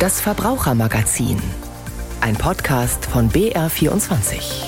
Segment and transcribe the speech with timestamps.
[0.00, 1.36] Das Verbrauchermagazin.
[2.22, 4.64] Ein Podcast von BR24.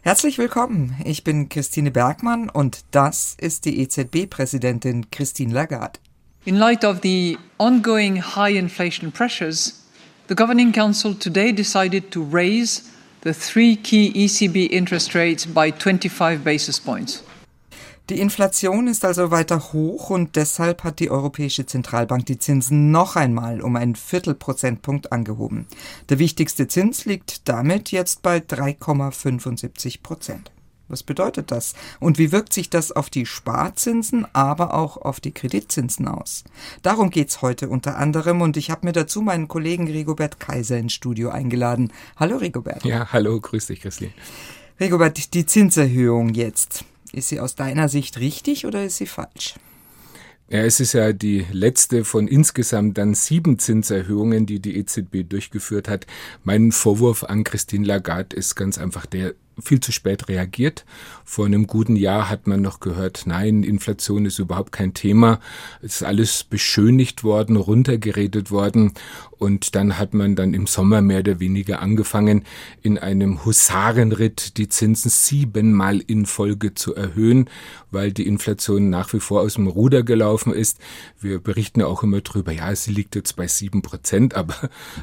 [0.00, 0.96] Herzlich willkommen.
[1.04, 6.00] Ich bin Christine Bergmann und das ist die EZB-Präsidentin Christine Lagarde.
[6.46, 9.84] In light of the ongoing high inflation pressures,
[10.30, 12.84] the Governing Council today decided to raise
[13.22, 17.22] the three key ECB interest rates by 25 basis points.
[18.10, 23.16] Die Inflation ist also weiter hoch und deshalb hat die Europäische Zentralbank die Zinsen noch
[23.16, 25.66] einmal um einen Viertelprozentpunkt angehoben.
[26.08, 30.50] Der wichtigste Zins liegt damit jetzt bei 3,75 Prozent.
[30.88, 31.74] Was bedeutet das?
[32.00, 36.44] Und wie wirkt sich das auf die Sparzinsen, aber auch auf die Kreditzinsen aus?
[36.80, 40.94] Darum geht's heute unter anderem und ich habe mir dazu meinen Kollegen Rigobert Kaiser ins
[40.94, 41.92] Studio eingeladen.
[42.16, 42.86] Hallo Rigobert.
[42.86, 44.12] Ja, hallo, grüß dich, Christine.
[44.80, 46.86] Rigobert, die Zinserhöhung jetzt.
[47.12, 49.54] Ist sie aus deiner Sicht richtig oder ist sie falsch?
[50.50, 55.88] Ja, es ist ja die letzte von insgesamt dann sieben Zinserhöhungen, die die EZB durchgeführt
[55.88, 56.06] hat.
[56.42, 60.84] Mein Vorwurf an Christine Lagarde ist ganz einfach der, viel zu spät reagiert.
[61.24, 65.40] Vor einem guten Jahr hat man noch gehört, nein, Inflation ist überhaupt kein Thema.
[65.82, 68.92] Es ist alles beschönigt worden, runtergeredet worden.
[69.38, 72.44] Und dann hat man dann im Sommer mehr oder weniger angefangen,
[72.82, 77.48] in einem Husarenritt die Zinsen siebenmal in Folge zu erhöhen,
[77.90, 80.78] weil die Inflation nach wie vor aus dem Ruder gelaufen ist.
[81.20, 84.54] Wir berichten ja auch immer drüber, ja, sie liegt jetzt bei sieben Prozent, aber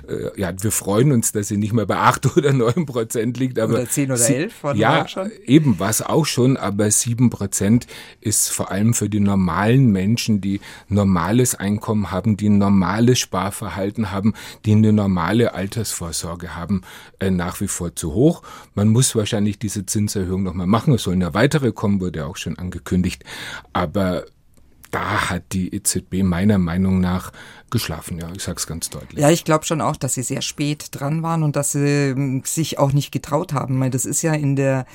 [0.07, 3.57] äh, ja, wir freuen uns, dass sie nicht mehr bei acht oder neun Prozent liegt.
[3.57, 5.31] Aber oder zehn oder elf von ja, schon?
[5.45, 7.87] eben was auch schon, aber sieben Prozent
[8.21, 14.11] ist vor allem für die normalen Menschen, die normales Einkommen haben, die ein normales Sparverhalten
[14.11, 14.33] haben,
[14.65, 16.81] die eine normale Altersvorsorge haben,
[17.19, 18.43] äh, nach wie vor zu hoch.
[18.73, 20.93] Man muss wahrscheinlich diese Zinserhöhung nochmal machen.
[20.93, 23.23] Es soll eine weitere kommen, wurde auch schon angekündigt.
[23.73, 24.25] Aber
[24.95, 27.33] da hat die EZB meiner Meinung nach
[27.69, 29.21] geschlafen, ja, ich sag's ganz deutlich.
[29.21, 32.43] Ja, ich glaube schon auch, dass sie sehr spät dran waren und dass sie ähm,
[32.45, 33.91] sich auch nicht getraut haben.
[33.91, 34.85] Das ist ja in der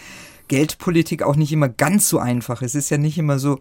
[0.51, 2.61] Geldpolitik auch nicht immer ganz so einfach.
[2.61, 3.61] Es ist ja nicht immer so,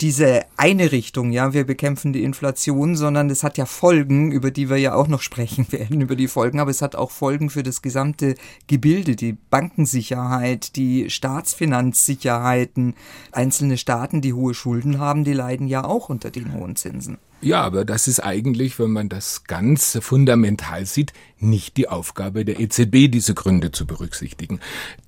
[0.00, 4.70] diese eine Richtung, ja, wir bekämpfen die Inflation, sondern es hat ja Folgen, über die
[4.70, 7.64] wir ja auch noch sprechen werden, über die Folgen, aber es hat auch Folgen für
[7.64, 8.36] das gesamte
[8.68, 12.94] Gebilde, die Bankensicherheit, die Staatsfinanzsicherheiten.
[13.32, 17.18] Einzelne Staaten, die hohe Schulden haben, die leiden ja auch unter den hohen Zinsen.
[17.40, 22.60] Ja, aber das ist eigentlich, wenn man das ganz fundamental sieht, nicht die Aufgabe der
[22.60, 24.60] EZB, diese Gründe zu berücksichtigen.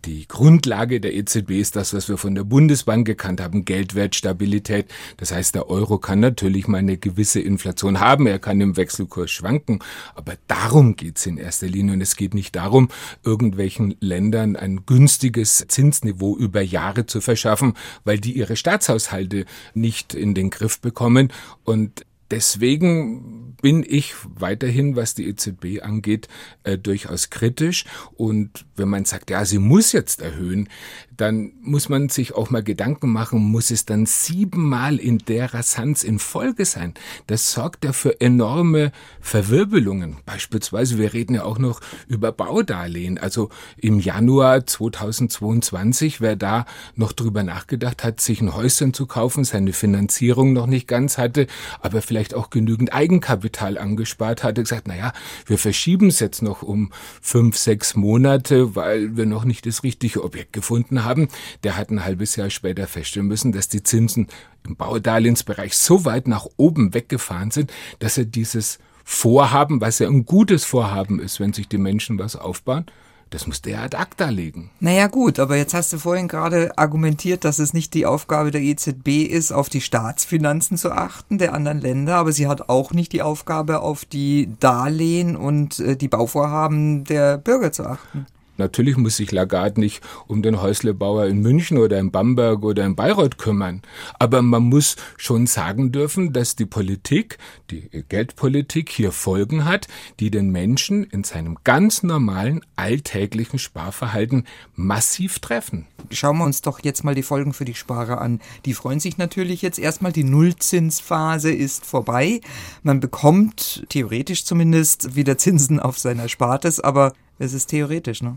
[0.04, 4.86] Die Grundlage der EZB ist das, was wir von der Bundesbank gekannt haben, Geldwertstabilität.
[5.16, 9.30] Das heißt, der Euro kann natürlich mal eine gewisse Inflation haben, er kann im Wechselkurs
[9.30, 9.80] schwanken,
[10.14, 12.88] aber darum geht's in erster Linie und es geht nicht darum,
[13.24, 17.74] irgendwelchen Ländern ein günstiges Zinsniveau über Jahre zu verschaffen,
[18.04, 21.32] weil die ihre Staatshaushalte nicht in den Griff bekommen
[21.64, 26.19] und Deswegen bin ich weiterhin, was die EZB angeht,
[26.64, 27.84] äh, durchaus kritisch.
[28.16, 30.68] Und wenn man sagt, ja, sie muss jetzt erhöhen,
[31.16, 36.02] dann muss man sich auch mal Gedanken machen, muss es dann siebenmal in der Rasanz
[36.02, 36.94] in Folge sein?
[37.26, 40.16] Das sorgt ja für enorme Verwirbelungen.
[40.24, 43.18] Beispielsweise, wir reden ja auch noch über Baudarlehen.
[43.18, 46.64] Also im Januar 2022, wer da
[46.96, 51.46] noch drüber nachgedacht hat, sich ein Häuschen zu kaufen, seine Finanzierung noch nicht ganz hatte,
[51.80, 55.12] aber vielleicht auch genügend Eigenkapital angespart hatte, gesagt, na
[55.46, 60.22] wir verschieben es jetzt noch um fünf, sechs Monate, weil wir noch nicht das richtige
[60.22, 61.28] Objekt gefunden haben,
[61.64, 64.28] der hat ein halbes Jahr später feststellen müssen, dass die Zinsen
[64.66, 70.26] im Baudarlehensbereich so weit nach oben weggefahren sind, dass er dieses Vorhaben, was ja ein
[70.26, 72.86] gutes Vorhaben ist, wenn sich die Menschen was aufbauen,
[73.30, 74.70] das muss der ad acta legen.
[74.80, 78.60] Naja gut, aber jetzt hast du vorhin gerade argumentiert, dass es nicht die Aufgabe der
[78.60, 83.12] EZB ist, auf die Staatsfinanzen zu achten der anderen Länder, aber sie hat auch nicht
[83.12, 88.26] die Aufgabe, auf die Darlehen und äh, die Bauvorhaben der Bürger zu achten.
[88.60, 92.94] Natürlich muss sich Lagarde nicht um den Häuslebauer in München oder in Bamberg oder in
[92.94, 93.80] Bayreuth kümmern.
[94.18, 97.38] Aber man muss schon sagen dürfen, dass die Politik,
[97.70, 99.88] die Geldpolitik hier Folgen hat,
[100.20, 105.86] die den Menschen in seinem ganz normalen alltäglichen Sparverhalten massiv treffen.
[106.10, 108.40] Schauen wir uns doch jetzt mal die Folgen für die Sparer an.
[108.66, 112.40] Die freuen sich natürlich jetzt erstmal, die Nullzinsphase ist vorbei.
[112.82, 118.36] Man bekommt theoretisch zumindest wieder Zinsen auf seiner Spartes, aber es ist theoretisch, ne?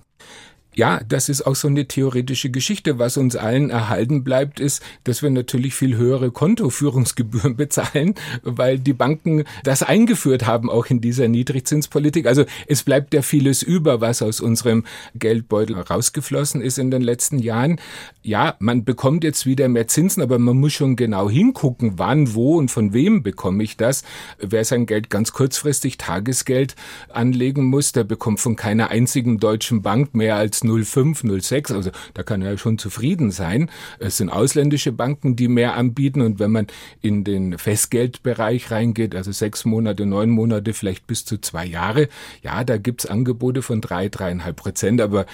[0.75, 2.97] Ja, das ist auch so eine theoretische Geschichte.
[2.97, 8.93] Was uns allen erhalten bleibt, ist, dass wir natürlich viel höhere Kontoführungsgebühren bezahlen, weil die
[8.93, 12.25] Banken das eingeführt haben, auch in dieser Niedrigzinspolitik.
[12.25, 17.37] Also es bleibt ja vieles über, was aus unserem Geldbeutel rausgeflossen ist in den letzten
[17.37, 17.79] Jahren.
[18.23, 22.57] Ja, man bekommt jetzt wieder mehr Zinsen, aber man muss schon genau hingucken, wann, wo
[22.57, 24.03] und von wem bekomme ich das.
[24.39, 26.75] Wer sein Geld ganz kurzfristig Tagesgeld
[27.09, 32.23] anlegen muss, der bekommt von keiner einzigen deutschen Bank mehr als 05, 06, also da
[32.23, 33.69] kann er schon zufrieden sein.
[33.99, 36.67] Es sind ausländische Banken, die mehr anbieten und wenn man
[37.01, 42.09] in den Festgeldbereich reingeht, also sechs Monate, neun Monate, vielleicht bis zu zwei Jahre,
[42.41, 45.25] ja, da gibt's Angebote von drei, dreieinhalb Prozent, aber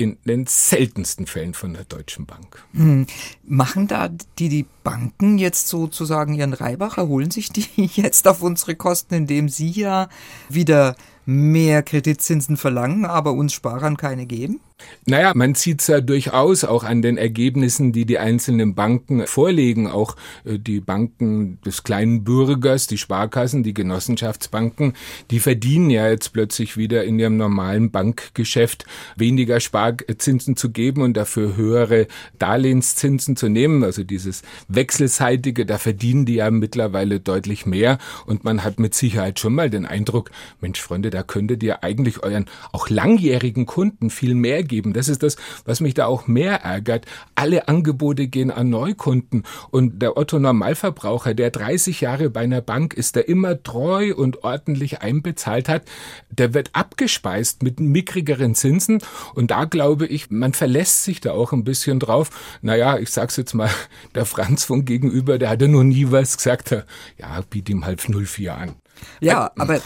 [0.00, 2.64] in den seltensten Fällen von der Deutschen Bank.
[2.72, 3.06] Hm.
[3.44, 4.08] Machen da
[4.38, 9.50] die, die Banken jetzt sozusagen ihren Reibach, erholen sich die jetzt auf unsere Kosten, indem
[9.50, 10.08] sie ja
[10.48, 10.96] wieder
[11.30, 14.60] mehr Kreditzinsen verlangen, aber uns Sparern keine geben?
[15.06, 19.86] Naja, man sieht es ja durchaus auch an den Ergebnissen, die die einzelnen Banken vorlegen.
[19.86, 24.94] Auch äh, die Banken des kleinen Bürgers, die Sparkassen, die Genossenschaftsbanken,
[25.30, 28.84] die verdienen ja jetzt plötzlich wieder in ihrem normalen Bankgeschäft
[29.16, 32.06] weniger Sparzinsen zu geben und dafür höhere
[32.38, 33.82] Darlehenszinsen zu nehmen.
[33.82, 37.98] Also dieses wechselseitige, da verdienen die ja mittlerweile deutlich mehr.
[38.26, 40.30] Und man hat mit Sicherheit schon mal den Eindruck,
[40.60, 44.94] Mensch, Freunde, da könntet ihr eigentlich euren auch langjährigen Kunden viel mehr geben.
[44.94, 45.36] Das ist das,
[45.66, 47.04] was mich da auch mehr ärgert.
[47.34, 52.94] Alle Angebote gehen an Neukunden und der Otto Normalverbraucher, der 30 Jahre bei einer Bank
[52.94, 55.82] ist, der immer treu und ordentlich einbezahlt hat,
[56.30, 59.02] der wird abgespeist mit mickrigeren Zinsen
[59.34, 62.30] und da glaube ich, man verlässt sich da auch ein bisschen drauf.
[62.62, 63.70] Naja, ich sag's jetzt mal,
[64.14, 66.70] der Franz von gegenüber, der hatte noch nie was gesagt.
[67.18, 68.74] Ja, biet ihm halb 04 an.
[69.20, 69.80] Ja, aber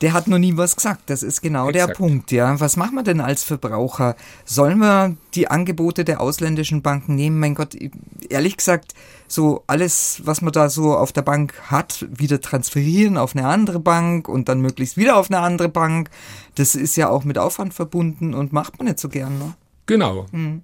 [0.00, 1.02] der hat noch nie was gesagt.
[1.06, 1.90] Das ist genau Exakt.
[1.90, 2.58] der Punkt, ja.
[2.60, 4.16] Was machen wir denn als Verbraucher?
[4.44, 7.38] Sollen wir die Angebote der ausländischen Banken nehmen?
[7.38, 7.76] Mein Gott,
[8.28, 8.94] ehrlich gesagt,
[9.26, 13.80] so alles, was man da so auf der Bank hat, wieder transferieren auf eine andere
[13.80, 16.10] Bank und dann möglichst wieder auf eine andere Bank.
[16.54, 19.54] Das ist ja auch mit Aufwand verbunden und macht man nicht so gern, ne?
[19.86, 20.26] Genau.
[20.30, 20.62] Hm.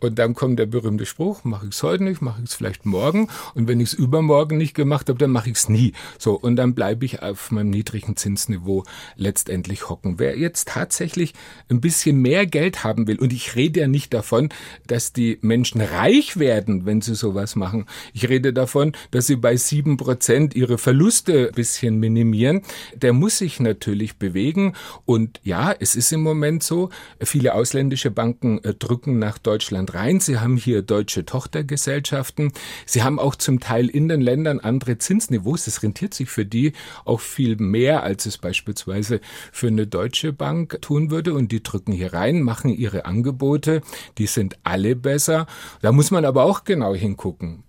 [0.00, 2.86] Und dann kommt der berühmte Spruch, mache ich es heute nicht, mache ich es vielleicht
[2.86, 3.28] morgen.
[3.54, 5.92] Und wenn ich es übermorgen nicht gemacht habe, dann mache ich es nie.
[6.18, 8.84] So, und dann bleibe ich auf meinem niedrigen Zinsniveau
[9.16, 10.18] letztendlich hocken.
[10.18, 11.34] Wer jetzt tatsächlich
[11.68, 14.50] ein bisschen mehr Geld haben will, und ich rede ja nicht davon,
[14.86, 17.86] dass die Menschen reich werden, wenn sie sowas machen.
[18.12, 22.62] Ich rede davon, dass sie bei sieben Prozent ihre Verluste ein bisschen minimieren.
[22.94, 24.74] Der muss sich natürlich bewegen.
[25.04, 26.90] Und ja, es ist im Moment so,
[27.20, 30.20] viele ausländische Banken äh, drücken nach Deutschland Deutschland rein.
[30.20, 32.52] Sie haben hier deutsche Tochtergesellschaften.
[32.86, 35.64] Sie haben auch zum Teil in den Ländern andere Zinsniveaus.
[35.64, 36.72] Das rentiert sich für die
[37.04, 39.20] auch viel mehr, als es beispielsweise
[39.52, 41.34] für eine deutsche Bank tun würde.
[41.34, 43.82] Und die drücken hier rein, machen ihre Angebote.
[44.18, 45.46] Die sind alle besser.
[45.80, 47.64] Da muss man aber auch genau hingucken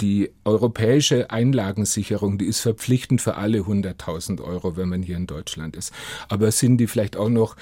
[0.00, 5.76] die europäische Einlagensicherung, die ist verpflichtend für alle 100.000 Euro, wenn man hier in Deutschland
[5.76, 5.92] ist.
[6.30, 7.54] Aber sind die vielleicht auch noch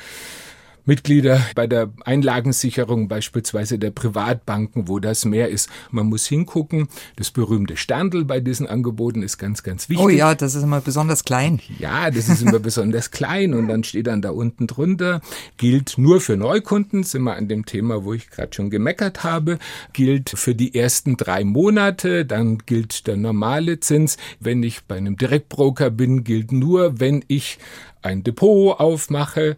[0.89, 5.69] Mitglieder bei der Einlagensicherung beispielsweise der Privatbanken, wo das mehr ist.
[5.91, 6.89] Man muss hingucken.
[7.17, 10.05] Das berühmte Sterndl bei diesen Angeboten ist ganz, ganz wichtig.
[10.05, 11.61] Oh ja, das ist immer besonders klein.
[11.79, 15.21] Ja, das ist immer besonders klein und dann steht dann da unten drunter,
[15.59, 19.59] gilt nur für Neukunden, sind wir an dem Thema, wo ich gerade schon gemeckert habe,
[19.93, 24.17] gilt für die ersten drei Monate, dann gilt der normale Zins.
[24.41, 27.59] Wenn ich bei einem Direktbroker bin, gilt nur, wenn ich
[28.03, 29.57] ein Depot aufmache.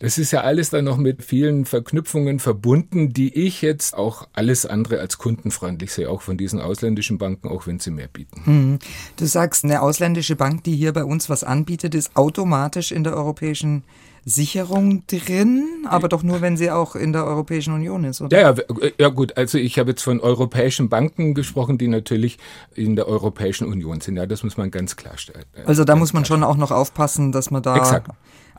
[0.00, 4.64] Das ist ja alles dann noch mit vielen Verknüpfungen verbunden, die ich jetzt auch alles
[4.64, 8.40] andere als kundenfreundlich sehe, auch von diesen ausländischen Banken, auch wenn sie mehr bieten.
[8.44, 8.78] Hm.
[9.16, 13.14] Du sagst, eine ausländische Bank, die hier bei uns was anbietet, ist automatisch in der
[13.14, 13.84] europäischen
[14.24, 18.40] Sicherung drin, aber doch nur, wenn sie auch in der Europäischen Union ist, oder?
[18.40, 19.36] Ja, ja, ja gut.
[19.36, 22.38] Also ich habe jetzt von europäischen Banken gesprochen, die natürlich
[22.74, 24.16] in der Europäischen Union sind.
[24.16, 25.44] Ja, das muss man ganz klarstellen.
[25.64, 28.08] Also da muss man schon auch noch aufpassen, dass man da Exakt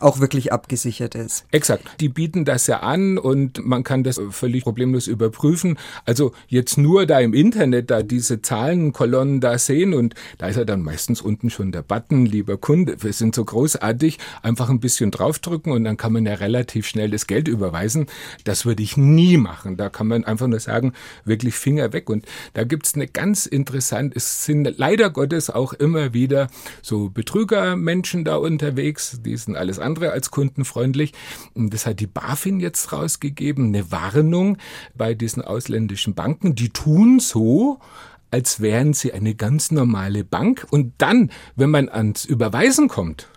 [0.01, 1.45] auch wirklich abgesichert ist.
[1.51, 1.83] Exakt.
[1.99, 5.77] Die bieten das ja an und man kann das völlig problemlos überprüfen.
[6.05, 10.65] Also jetzt nur da im Internet da diese Zahlenkolonnen da sehen und da ist ja
[10.65, 15.11] dann meistens unten schon der Button, lieber Kunde, wir sind so großartig, einfach ein bisschen
[15.11, 18.07] draufdrücken und dann kann man ja relativ schnell das Geld überweisen.
[18.43, 19.77] Das würde ich nie machen.
[19.77, 20.93] Da kann man einfach nur sagen,
[21.25, 22.09] wirklich Finger weg.
[22.09, 26.47] Und da gibt's eine ganz interessante, es sind leider Gottes auch immer wieder
[26.81, 31.11] so Betrügermenschen da unterwegs, die sind alles andere andere als kundenfreundlich.
[31.53, 34.57] Das hat die BaFin jetzt rausgegeben, eine Warnung
[34.95, 36.55] bei diesen ausländischen Banken.
[36.55, 37.79] Die tun so,
[38.31, 40.65] als wären sie eine ganz normale Bank.
[40.71, 43.27] Und dann, wenn man ans Überweisen kommt,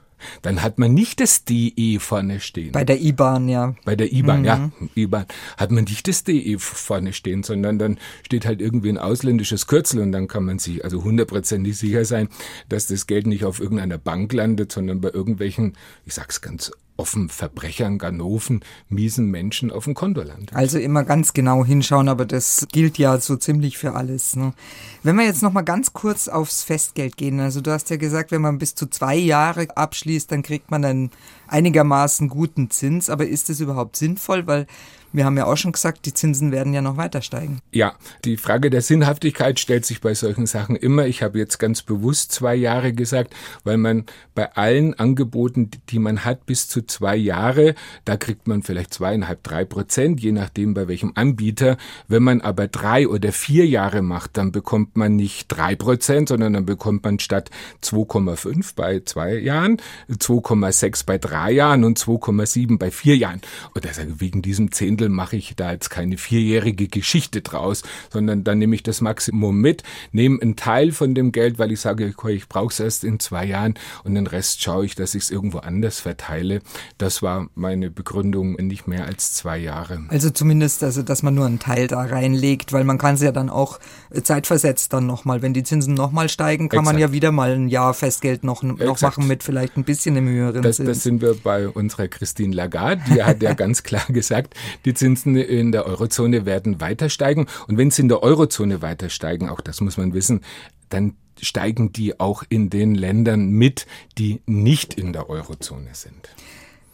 [0.43, 2.73] dann hat man nicht das DE vorne stehen.
[2.73, 3.75] Bei der IBAN, ja.
[3.85, 4.45] Bei der IBAN, mhm.
[4.45, 4.71] ja.
[4.95, 5.26] IBAN
[5.57, 10.00] hat man nicht das DE vorne stehen, sondern dann steht halt irgendwie ein ausländisches Kürzel
[10.00, 12.28] und dann kann man sich also hundertprozentig sicher sein,
[12.69, 17.28] dass das Geld nicht auf irgendeiner Bank landet, sondern bei irgendwelchen, ich sag's ganz offen
[17.28, 20.54] Verbrechern, Ganoven, miesen Menschen auf dem Kontoland.
[20.54, 24.36] Also immer ganz genau hinschauen, aber das gilt ja so ziemlich für alles.
[24.36, 24.52] Ne?
[25.02, 28.30] Wenn wir jetzt noch mal ganz kurz aufs Festgeld gehen, also du hast ja gesagt,
[28.30, 31.10] wenn man bis zu zwei Jahre abschließt, dann kriegt man einen
[31.48, 34.66] einigermaßen guten Zins, aber ist es überhaupt sinnvoll, weil
[35.14, 37.61] wir haben ja auch schon gesagt, die Zinsen werden ja noch weiter steigen.
[37.71, 37.94] Ja,
[38.25, 41.06] die Frage der Sinnhaftigkeit stellt sich bei solchen Sachen immer.
[41.06, 46.25] Ich habe jetzt ganz bewusst zwei Jahre gesagt, weil man bei allen Angeboten, die man
[46.25, 50.88] hat, bis zu zwei Jahre, da kriegt man vielleicht zweieinhalb, drei Prozent, je nachdem bei
[50.88, 51.76] welchem Anbieter.
[52.09, 56.54] Wenn man aber drei oder vier Jahre macht, dann bekommt man nicht drei Prozent, sondern
[56.54, 57.50] dann bekommt man statt
[57.85, 59.80] 2,5 bei zwei Jahren,
[60.11, 63.40] 2,6 bei drei Jahren und 2,7 bei vier Jahren.
[63.75, 68.44] Und deshalb wegen diesem Zehntel Handel mache ich da jetzt keine vierjährige Geschichte draus, sondern
[68.44, 69.82] dann nehme ich das Maximum mit,
[70.12, 73.44] nehme einen Teil von dem Geld, weil ich sage, ich brauche es erst in zwei
[73.44, 76.61] Jahren und den Rest schaue ich, dass ich es irgendwo anders verteile.
[76.99, 80.04] Das war meine Begründung nicht mehr als zwei Jahre.
[80.08, 83.32] Also zumindest, also dass man nur einen Teil da reinlegt, weil man kann es ja
[83.32, 83.78] dann auch
[84.23, 86.94] zeitversetzt dann nochmal, wenn die Zinsen nochmal steigen, kann Exakt.
[86.94, 90.28] man ja wieder mal ein Jahr Festgeld noch, noch machen mit vielleicht ein bisschen im
[90.28, 90.88] höheren das, Zins.
[90.88, 94.98] Das sind wir bei unserer Christine Lagarde, die hat ja ganz klar gesagt, die die
[94.98, 97.46] Zinsen in der Eurozone werden weiter steigen.
[97.66, 100.40] Und wenn sie in der Eurozone weiter steigen, auch das muss man wissen,
[100.88, 103.86] dann steigen die auch in den Ländern mit,
[104.18, 106.28] die nicht in der Eurozone sind.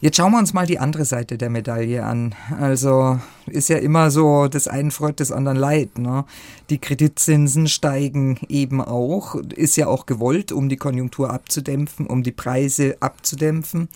[0.00, 2.35] Jetzt schauen wir uns mal die andere Seite der Medaille an.
[2.59, 5.99] Also ist ja immer so, das einen freut, des anderen leid.
[5.99, 6.25] Ne?
[6.71, 12.33] Die Kreditzinsen steigen eben auch, ist ja auch gewollt, um die Konjunktur abzudämpfen, um die
[12.33, 13.90] Preise abzudämpfen.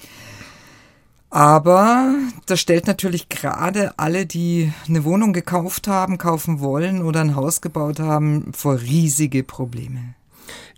[1.35, 2.15] Aber
[2.47, 7.61] das stellt natürlich gerade alle, die eine Wohnung gekauft haben, kaufen wollen oder ein Haus
[7.61, 10.15] gebaut haben, vor riesige Probleme.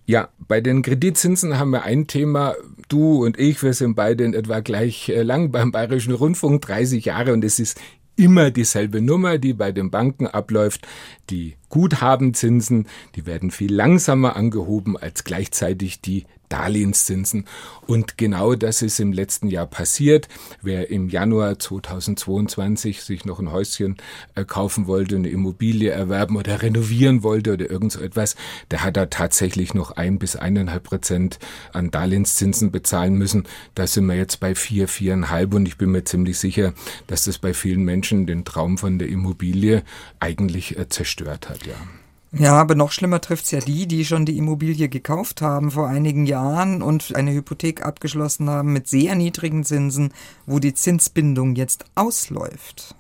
[0.06, 2.54] Ja, bei den Kreditzinsen haben wir ein Thema.
[2.88, 7.04] Du und ich, wir sind beide in etwa gleich äh, lang beim Bayerischen Rundfunk, 30
[7.04, 7.78] Jahre, und es ist
[8.16, 10.88] immer dieselbe Nummer, die bei den Banken abläuft.
[11.28, 17.46] Die Guthabenzinsen, die werden viel langsamer angehoben als gleichzeitig die Darlehenszinsen.
[17.86, 20.28] Und genau das ist im letzten Jahr passiert.
[20.62, 23.96] Wer im Januar 2022 sich noch ein Häuschen
[24.34, 28.36] äh, kaufen wollte, eine Immobilie erwerben oder renovieren wollte oder irgend so etwas,
[28.70, 31.38] der hat da tatsächlich noch ein bis eineinhalb Prozent
[31.72, 33.44] an Darlehenszinsen bezahlen müssen.
[33.74, 36.72] Da sind wir jetzt bei vier, viereinhalb und ich bin mir ziemlich sicher,
[37.06, 39.82] dass das bei vielen Menschen den Traum von der Immobilie
[40.20, 41.74] eigentlich äh, zerstört hat, ja.
[42.38, 46.26] Ja, aber noch schlimmer trifft's ja die, die schon die Immobilie gekauft haben vor einigen
[46.26, 50.12] Jahren und eine Hypothek abgeschlossen haben mit sehr niedrigen Zinsen,
[50.44, 52.94] wo die Zinsbindung jetzt ausläuft.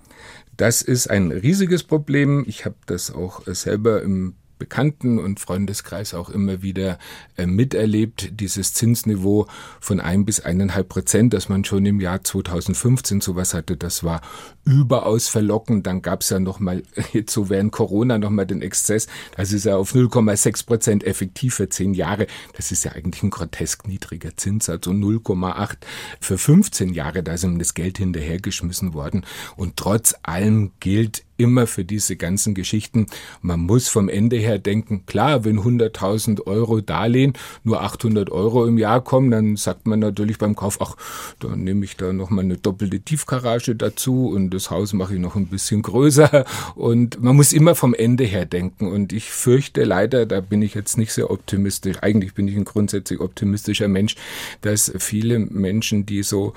[0.56, 2.44] Das ist ein riesiges Problem.
[2.46, 6.98] Ich habe das auch selber im Bekannten- und Freundeskreis auch immer wieder
[7.36, 9.46] äh, miterlebt, dieses Zinsniveau
[9.80, 14.22] von ein bis eineinhalb Prozent, das man schon im Jahr 2015 sowas hatte, das war
[14.64, 15.86] überaus verlockend.
[15.86, 16.82] Dann gab es ja nochmal,
[17.12, 21.68] jetzt so während Corona nochmal den Exzess, das ist ja auf 0,6 Prozent effektiv für
[21.68, 22.26] zehn Jahre.
[22.56, 25.76] Das ist ja eigentlich ein grotesk niedriger Zins, also 0,8
[26.20, 29.24] für 15 Jahre, da ist ihm das Geld hinterhergeschmissen worden.
[29.56, 33.06] Und trotz allem gilt immer für diese ganzen Geschichten.
[33.42, 38.78] Man muss vom Ende her denken, klar, wenn 100.000 Euro Darlehen nur 800 Euro im
[38.78, 40.96] Jahr kommen, dann sagt man natürlich beim Kauf, ach,
[41.40, 45.36] dann nehme ich da nochmal eine doppelte Tiefgarage dazu und das Haus mache ich noch
[45.36, 46.44] ein bisschen größer.
[46.74, 48.88] Und man muss immer vom Ende her denken.
[48.88, 52.64] Und ich fürchte leider, da bin ich jetzt nicht sehr optimistisch, eigentlich bin ich ein
[52.64, 54.16] grundsätzlich optimistischer Mensch,
[54.60, 56.54] dass viele Menschen, die so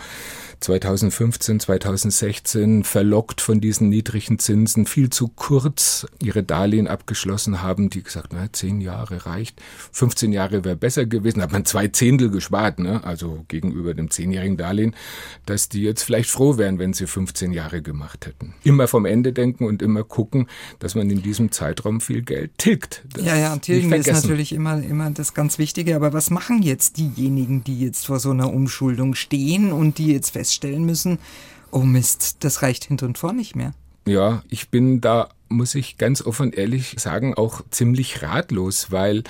[0.59, 8.03] 2015, 2016 verlockt von diesen niedrigen Zinsen viel zu kurz ihre Darlehen abgeschlossen haben, die
[8.03, 9.61] gesagt, na, zehn Jahre reicht,
[9.93, 13.03] 15 Jahre wäre besser gewesen, hat man zwei Zehntel gespart, ne?
[13.05, 14.95] also gegenüber dem zehnjährigen Darlehen,
[15.45, 18.53] dass die jetzt vielleicht froh wären, wenn sie 15 Jahre gemacht hätten.
[18.63, 20.47] Immer vom Ende denken und immer gucken,
[20.79, 23.05] dass man in diesem Zeitraum viel Geld tilgt.
[23.13, 26.97] Das ja, ja, tilgen ist natürlich immer, immer das ganz Wichtige, aber was machen jetzt
[26.97, 31.19] diejenigen, die jetzt vor so einer Umschuldung stehen und die jetzt fest feststellen müssen,
[31.71, 33.73] oh Mist, das reicht hinter und vor nicht mehr.
[34.07, 39.23] Ja, ich bin da, muss ich ganz offen ehrlich sagen, auch ziemlich ratlos, weil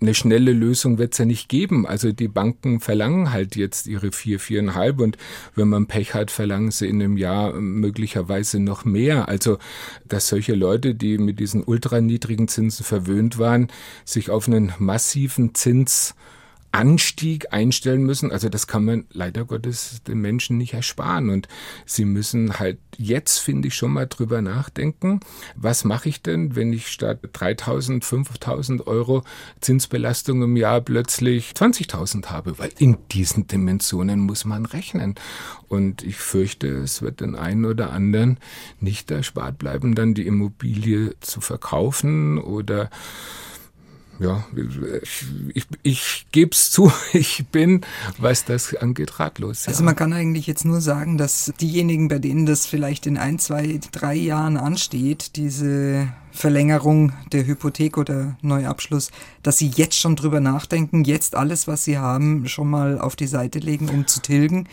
[0.00, 1.86] eine schnelle Lösung wird es ja nicht geben.
[1.86, 5.16] Also die Banken verlangen halt jetzt ihre vier, viereinhalb und
[5.54, 9.28] wenn man Pech hat, verlangen sie in einem Jahr möglicherweise noch mehr.
[9.28, 9.58] Also
[10.06, 13.68] dass solche Leute, die mit diesen ultraniedrigen Zinsen verwöhnt waren,
[14.04, 16.16] sich auf einen massiven Zins
[16.74, 18.32] Anstieg einstellen müssen.
[18.32, 21.30] Also das kann man leider Gottes den Menschen nicht ersparen.
[21.30, 21.48] Und
[21.86, 25.20] sie müssen halt jetzt, finde ich, schon mal drüber nachdenken,
[25.56, 29.24] was mache ich denn, wenn ich statt 3.000, 5.000 Euro
[29.60, 32.58] Zinsbelastung im Jahr plötzlich 20.000 habe?
[32.58, 35.14] Weil in diesen Dimensionen muss man rechnen.
[35.68, 38.38] Und ich fürchte, es wird den einen oder anderen
[38.80, 42.90] nicht erspart bleiben, dann die Immobilie zu verkaufen oder
[44.18, 44.78] ja, ich,
[45.54, 47.82] ich, ich gebe es zu, ich bin,
[48.18, 49.66] was das angeht, ratlos.
[49.66, 49.72] Ja.
[49.72, 53.38] Also man kann eigentlich jetzt nur sagen, dass diejenigen, bei denen das vielleicht in ein,
[53.38, 59.10] zwei, drei Jahren ansteht, diese Verlängerung der Hypothek oder Neuabschluss,
[59.42, 63.28] dass sie jetzt schon drüber nachdenken, jetzt alles, was sie haben, schon mal auf die
[63.28, 64.68] Seite legen, um zu tilgen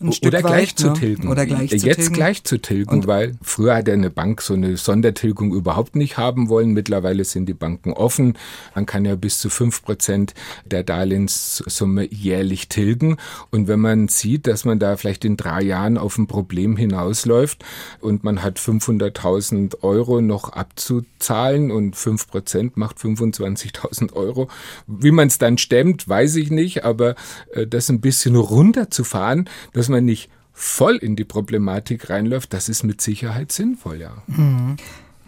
[0.00, 1.28] ein Stück oder gleich weit, zu tilgen.
[1.28, 2.12] Oder gleich Jetzt zu tilgen.
[2.12, 6.48] gleich zu tilgen, Und weil früher hat eine Bank so eine Sondertilgung überhaupt nicht haben
[6.48, 6.72] wollen.
[6.72, 8.36] Mittlerweile sind die Banken offen.
[8.74, 10.34] Man kann ja bis zu fünf Prozent
[10.64, 13.16] der Darlehenssumme jährlich tilgen.
[13.50, 17.64] Und wenn man sieht, dass man da vielleicht in drei Jahren auf ein Problem hinausläuft
[18.00, 24.48] und man hat 500.000 Euro noch abzuzahlen und fünf Prozent macht 25.000 Euro.
[24.86, 27.14] Wie man es dann stemmt, weiß ich nicht, aber
[27.52, 32.68] äh, das ein bisschen runterzufahren, das dass man nicht voll in die Problematik reinläuft, das
[32.68, 34.20] ist mit Sicherheit sinnvoll, ja.
[34.26, 34.76] Mhm.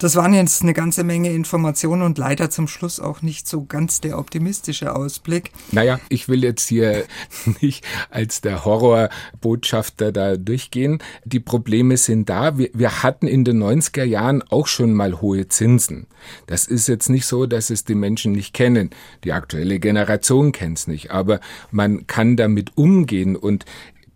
[0.00, 4.00] Das waren jetzt eine ganze Menge Informationen und leider zum Schluss auch nicht so ganz
[4.00, 5.50] der optimistische Ausblick.
[5.72, 7.04] Naja, ich will jetzt hier
[7.60, 11.02] nicht als der Horrorbotschafter da durchgehen.
[11.24, 12.58] Die Probleme sind da.
[12.58, 16.06] Wir, wir hatten in den 90er Jahren auch schon mal hohe Zinsen.
[16.46, 18.90] Das ist jetzt nicht so, dass es die Menschen nicht kennen.
[19.24, 21.10] Die aktuelle Generation kennt es nicht.
[21.10, 21.40] Aber
[21.72, 23.64] man kann damit umgehen und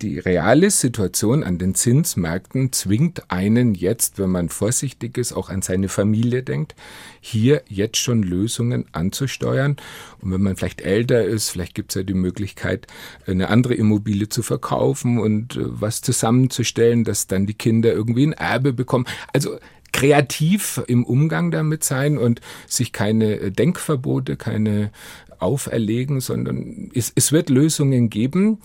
[0.03, 5.61] die reale Situation an den Zinsmärkten zwingt einen jetzt, wenn man vorsichtig ist, auch an
[5.61, 6.75] seine Familie denkt,
[7.21, 9.77] hier jetzt schon Lösungen anzusteuern.
[10.21, 12.85] Und wenn man vielleicht älter ist, vielleicht gibt es ja die Möglichkeit,
[13.25, 18.33] eine andere Immobilie zu verkaufen und äh, was zusammenzustellen, dass dann die Kinder irgendwie ein
[18.33, 19.05] Erbe bekommen.
[19.31, 19.57] Also
[19.93, 24.91] kreativ im Umgang damit sein und sich keine äh, Denkverbote, keine
[25.39, 28.59] auferlegen, sondern es, es wird Lösungen geben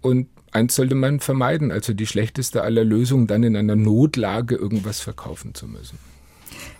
[0.00, 5.00] und eins sollte man vermeiden, also die schlechteste aller Lösungen, dann in einer Notlage irgendwas
[5.00, 5.98] verkaufen zu müssen.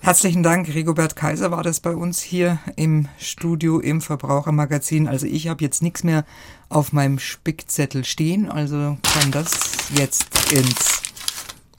[0.01, 5.07] Herzlichen Dank, Rigobert Kaiser war das bei uns hier im Studio im Verbrauchermagazin.
[5.07, 6.25] Also ich habe jetzt nichts mehr
[6.69, 11.03] auf meinem Spickzettel stehen, also kann das jetzt ins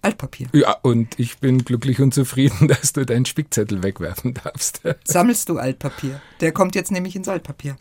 [0.04, 0.48] Altpapier.
[0.54, 4.82] Ja, und ich bin glücklich und zufrieden, dass du deinen Spickzettel wegwerfen darfst.
[5.04, 6.22] Sammelst du Altpapier?
[6.42, 7.76] Der kommt jetzt nämlich ins Altpapier.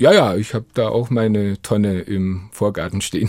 [0.00, 3.28] Ja, ja, ich habe da auch meine Tonne im Vorgarten stehen.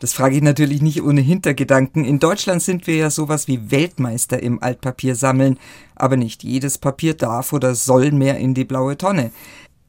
[0.00, 2.04] Das frage ich natürlich nicht ohne Hintergedanken.
[2.04, 5.60] In Deutschland sind wir ja sowas wie Weltmeister im Altpapier sammeln,
[5.94, 9.30] aber nicht jedes Papier darf oder soll mehr in die blaue Tonne.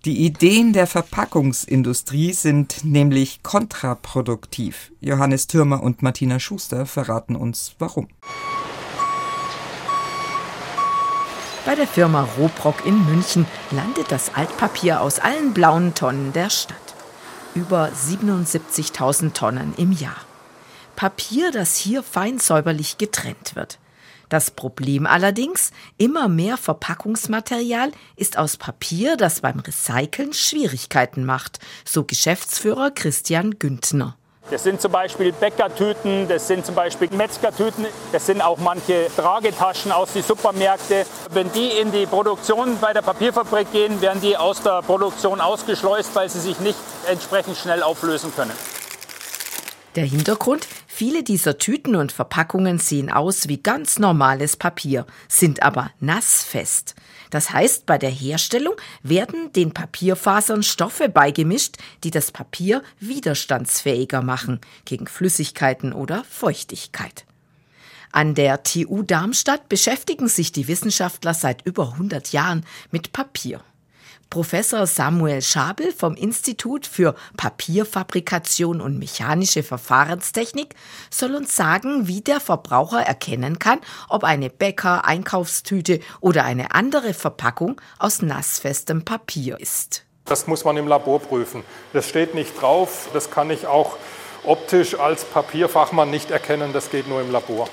[0.06, 4.92] Die Ideen der Verpackungsindustrie sind nämlich kontraproduktiv.
[5.02, 8.08] Johannes Türmer und Martina Schuster verraten uns warum.
[11.66, 16.76] Bei der Firma Robrock in München landet das Altpapier aus allen blauen Tonnen der Stadt.
[17.56, 20.18] Über 77.000 Tonnen im Jahr.
[20.98, 23.80] Papier, das hier fein säuberlich getrennt wird.
[24.28, 32.04] Das Problem allerdings, immer mehr Verpackungsmaterial ist aus Papier, das beim Recyceln Schwierigkeiten macht, so
[32.04, 34.18] Geschäftsführer Christian Güntner.
[34.50, 39.92] Das sind zum Beispiel Bäckertüten, das sind zum Beispiel Metzgertüten, das sind auch manche Tragetaschen
[39.92, 41.06] aus den Supermärkten.
[41.32, 46.14] Wenn die in die Produktion bei der Papierfabrik gehen, werden die aus der Produktion ausgeschleust,
[46.14, 46.78] weil sie sich nicht
[47.08, 48.52] entsprechend schnell auflösen können.
[49.96, 50.68] Der Hintergrund?
[50.88, 56.96] Viele dieser Tüten und Verpackungen sehen aus wie ganz normales Papier, sind aber nassfest.
[57.30, 64.62] Das heißt, bei der Herstellung werden den Papierfasern Stoffe beigemischt, die das Papier widerstandsfähiger machen
[64.86, 67.26] gegen Flüssigkeiten oder Feuchtigkeit.
[68.12, 73.62] An der TU Darmstadt beschäftigen sich die Wissenschaftler seit über 100 Jahren mit Papier.
[74.30, 80.76] Professor Samuel Schabel vom Institut für Papierfabrikation und mechanische Verfahrenstechnik
[81.10, 87.14] soll uns sagen, wie der Verbraucher erkennen kann, ob eine Bäcker, Einkaufstüte oder eine andere
[87.14, 90.06] Verpackung aus nassfestem Papier ist.
[90.26, 91.64] Das muss man im Labor prüfen.
[91.92, 93.98] Das steht nicht drauf, das kann ich auch
[94.44, 97.70] optisch als Papierfachmann nicht erkennen, das geht nur im Labor.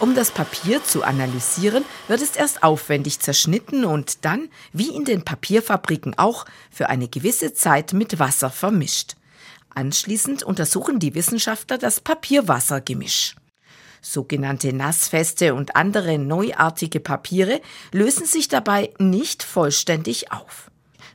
[0.00, 5.24] Um das Papier zu analysieren, wird es erst aufwendig zerschnitten und dann, wie in den
[5.24, 9.16] Papierfabriken auch, für eine gewisse Zeit mit Wasser vermischt.
[9.74, 13.34] Anschließend untersuchen die Wissenschaftler das Papierwassergemisch.
[14.00, 20.67] Sogenannte nassfeste und andere neuartige Papiere lösen sich dabei nicht vollständig auf.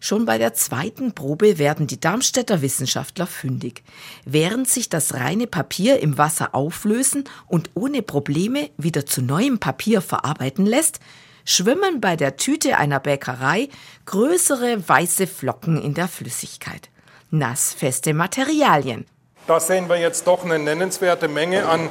[0.06, 3.84] Schon bei der zweiten Probe werden die Darmstädter Wissenschaftler fündig.
[4.26, 10.02] Während sich das reine Papier im Wasser auflösen und ohne Probleme wieder zu neuem Papier
[10.02, 11.00] verarbeiten lässt,
[11.46, 13.70] schwimmen bei der Tüte einer Bäckerei
[14.06, 16.90] größere weiße Flocken in der Flüssigkeit.
[17.32, 19.06] Nassfeste Materialien.
[19.48, 21.88] Da sehen wir jetzt doch eine nennenswerte Menge an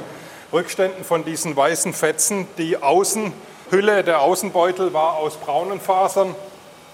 [0.51, 2.45] Rückständen von diesen weißen Fetzen.
[2.59, 6.35] Die Außenhülle, der Außenbeutel war aus braunen Fasern.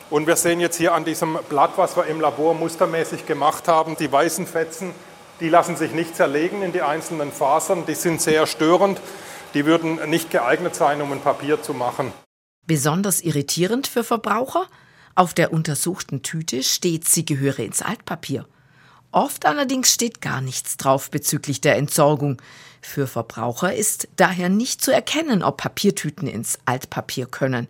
[0.09, 3.95] Und wir sehen jetzt hier an diesem Blatt, was wir im Labor mustermäßig gemacht haben,
[3.95, 4.91] die weißen Fetzen,
[5.39, 7.85] die lassen sich nicht zerlegen in die einzelnen Fasern.
[7.85, 8.99] Die sind sehr störend.
[9.53, 12.11] Die würden nicht geeignet sein, um ein Papier zu machen.
[12.65, 14.67] Besonders irritierend für Verbraucher?
[15.15, 18.45] Auf der untersuchten Tüte steht, sie gehöre ins Altpapier.
[19.11, 22.41] Oft allerdings steht gar nichts drauf bezüglich der Entsorgung.
[22.81, 27.67] Für Verbraucher ist daher nicht zu erkennen, ob Papiertüten ins Altpapier können.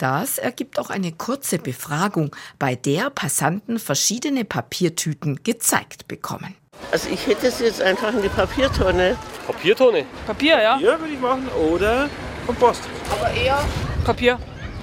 [0.00, 6.56] Das ergibt auch eine kurze Befragung, bei der Passanten verschiedene Papiertüten gezeigt bekommen.
[6.90, 9.18] Also ich hätte es jetzt einfach in die Papiertonne.
[9.46, 10.06] Papiertonne?
[10.26, 10.72] Papier, ja?
[10.72, 12.08] Papier würde ich machen oder
[12.46, 12.80] Kompost.
[13.10, 13.62] Aber eher
[14.02, 14.38] Papier.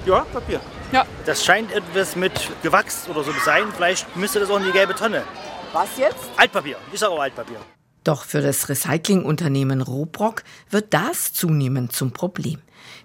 [0.06, 0.60] Ja, Papier.
[0.92, 1.04] Ja.
[1.26, 3.64] Das scheint etwas mit Gewachs oder so zu sein.
[3.74, 5.24] Vielleicht müsste das auch in die gelbe Tonne.
[5.72, 6.30] Was jetzt?
[6.36, 6.76] Altpapier.
[6.92, 7.58] Ich sage auch Altpapier.
[8.04, 12.62] Doch für das Recyclingunternehmen Robrock wird das zunehmend zum Problem.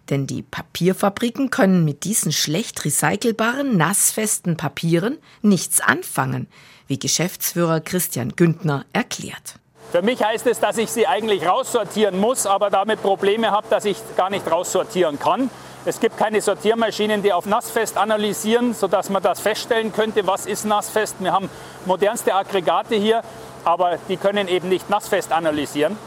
[0.10, 6.48] Denn die Papierfabriken können mit diesen schlecht recycelbaren, nassfesten Papieren nichts anfangen,
[6.88, 9.56] wie Geschäftsführer Christian Güntner erklärt.
[9.92, 13.86] Für mich heißt es, dass ich sie eigentlich raussortieren muss, aber damit Probleme habe, dass
[13.86, 15.50] ich gar nicht raussortieren kann.
[15.86, 20.66] Es gibt keine Sortiermaschinen, die auf nassfest analysieren, sodass man das feststellen könnte, was ist
[20.66, 21.18] nassfest.
[21.20, 21.50] Wir haben
[21.86, 23.22] modernste Aggregate hier,
[23.66, 25.98] aber die können eben nicht nassfest analysieren.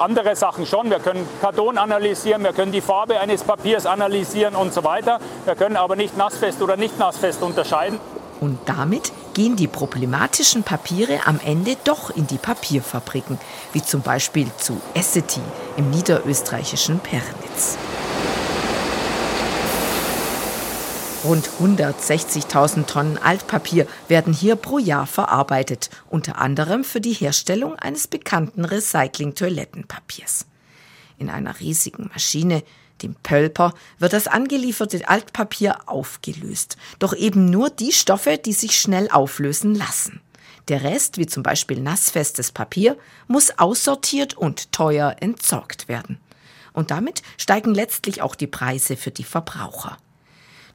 [0.00, 0.88] Andere Sachen schon.
[0.88, 5.20] Wir können Karton analysieren, wir können die Farbe eines Papiers analysieren und so weiter.
[5.44, 8.00] Wir können aber nicht nassfest oder nicht nassfest unterscheiden.
[8.40, 13.38] Und damit gehen die problematischen Papiere am Ende doch in die Papierfabriken,
[13.74, 15.42] wie zum Beispiel zu Essity
[15.76, 17.76] im niederösterreichischen Pernitz.
[21.22, 28.08] Rund 160.000 Tonnen Altpapier werden hier pro Jahr verarbeitet, unter anderem für die Herstellung eines
[28.08, 30.46] bekannten Recycling-Toilettenpapiers.
[31.18, 32.62] In einer riesigen Maschine,
[33.02, 39.10] dem Pölper, wird das angelieferte Altpapier aufgelöst, doch eben nur die Stoffe, die sich schnell
[39.10, 40.22] auflösen lassen.
[40.68, 42.96] Der Rest, wie zum Beispiel nassfestes Papier,
[43.28, 46.18] muss aussortiert und teuer entsorgt werden.
[46.72, 49.98] Und damit steigen letztlich auch die Preise für die Verbraucher.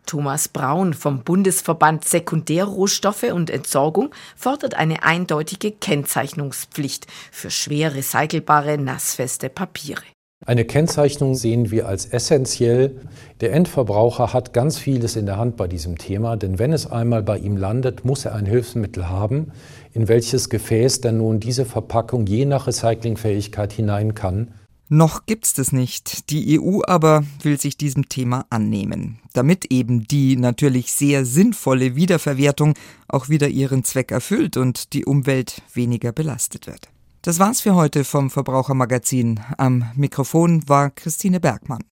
[0.06, 9.50] Thomas Braun vom Bundesverband Sekundärrohstoffe und Entsorgung fordert eine eindeutige Kennzeichnungspflicht für schwer recycelbare, nassfeste
[9.50, 10.04] Papiere.
[10.46, 13.02] Eine Kennzeichnung sehen wir als essentiell.
[13.41, 17.24] Der Endverbraucher hat ganz vieles in der Hand bei diesem Thema, denn wenn es einmal
[17.24, 19.54] bei ihm landet, muss er ein Hilfsmittel haben,
[19.94, 24.54] in welches Gefäß dann nun diese Verpackung je nach Recyclingfähigkeit hinein kann.
[24.88, 26.30] Noch gibt's das nicht.
[26.30, 32.76] Die EU aber will sich diesem Thema annehmen, damit eben die natürlich sehr sinnvolle Wiederverwertung
[33.08, 36.89] auch wieder ihren Zweck erfüllt und die Umwelt weniger belastet wird.
[37.24, 39.39] Das war's für heute vom Verbrauchermagazin.
[39.58, 41.82] Am Mikrofon war Christine Bergmann.